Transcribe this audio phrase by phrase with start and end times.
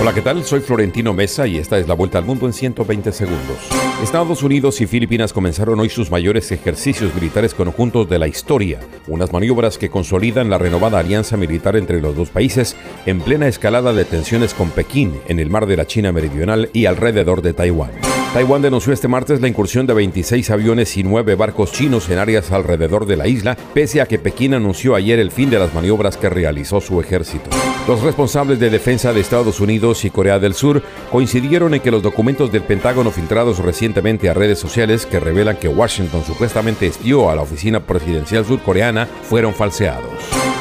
[0.00, 0.44] Hola, ¿qué tal?
[0.44, 3.58] Soy Florentino Mesa y esta es la vuelta al mundo en 120 segundos.
[4.00, 9.32] Estados Unidos y Filipinas comenzaron hoy sus mayores ejercicios militares conjuntos de la historia, unas
[9.32, 12.76] maniobras que consolidan la renovada alianza militar entre los dos países
[13.06, 16.86] en plena escalada de tensiones con Pekín en el mar de la China Meridional y
[16.86, 18.07] alrededor de Taiwán.
[18.38, 22.52] Taiwán denunció este martes la incursión de 26 aviones y 9 barcos chinos en áreas
[22.52, 26.16] alrededor de la isla, pese a que Pekín anunció ayer el fin de las maniobras
[26.16, 27.50] que realizó su ejército.
[27.88, 32.00] Los responsables de defensa de Estados Unidos y Corea del Sur coincidieron en que los
[32.00, 37.34] documentos del Pentágono filtrados recientemente a redes sociales que revelan que Washington supuestamente espió a
[37.34, 40.12] la oficina presidencial surcoreana fueron falseados.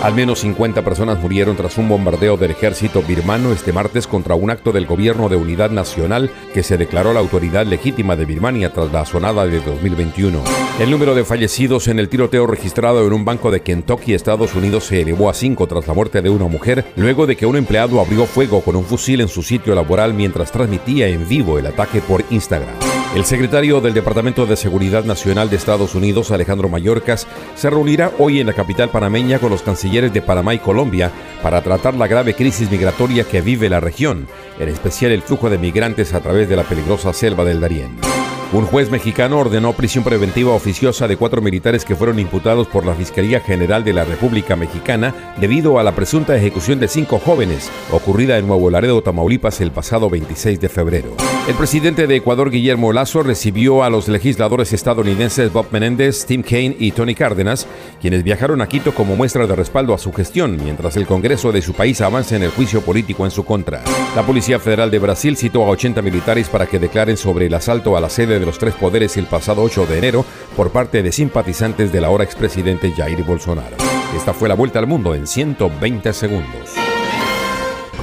[0.01, 4.51] Al menos 50 personas murieron tras un bombardeo del ejército birmano este martes contra un
[4.51, 8.91] acto del gobierno de unidad nacional que se declaró la autoridad legítima de Birmania tras
[8.91, 10.43] la sonada de 2021.
[10.79, 14.83] El número de fallecidos en el tiroteo registrado en un banco de Kentucky, Estados Unidos,
[14.83, 17.99] se elevó a 5 tras la muerte de una mujer luego de que un empleado
[17.99, 22.01] abrió fuego con un fusil en su sitio laboral mientras transmitía en vivo el ataque
[22.01, 22.86] por Instagram.
[23.17, 28.39] El secretario del Departamento de Seguridad Nacional de Estados Unidos, Alejandro Mayorkas, se reunirá hoy
[28.39, 32.35] en la capital panameña con los cancilleres de Panamá y Colombia para tratar la grave
[32.35, 34.27] crisis migratoria que vive la región,
[34.59, 38.16] en especial el flujo de migrantes a través de la peligrosa selva del Darién.
[38.53, 42.95] Un juez mexicano ordenó prisión preventiva oficiosa de cuatro militares que fueron imputados por la
[42.95, 48.37] Fiscalía General de la República Mexicana debido a la presunta ejecución de cinco jóvenes ocurrida
[48.37, 51.09] en Nuevo Laredo, Tamaulipas, el pasado 26 de febrero.
[51.49, 56.75] El presidente de Ecuador, Guillermo Lazo, recibió a los legisladores estadounidenses Bob Menéndez, Tim Kaine
[56.79, 57.67] y Tony Cárdenas,
[57.99, 61.61] quienes viajaron a Quito como muestra de respaldo a su gestión, mientras el Congreso de
[61.61, 63.83] su país avanza en el juicio político en su contra.
[64.15, 67.97] La Policía Federal de Brasil citó a 80 militares para que declaren sobre el asalto
[67.97, 71.11] a la sede de los tres poderes el pasado 8 de enero por parte de
[71.11, 73.77] simpatizantes del ahora expresidente Jair Bolsonaro.
[74.15, 76.75] Esta fue la vuelta al mundo en 120 segundos.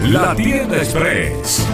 [0.03, 1.67] La tienda express.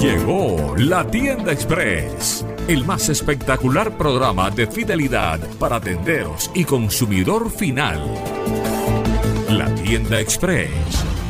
[0.00, 2.46] Llegó la tienda express.
[2.68, 8.00] El más espectacular programa de fidelidad para tenderos y consumidor final.
[9.48, 11.01] La tienda express